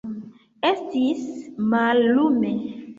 [0.69, 1.29] Estis
[1.73, 2.57] mallume.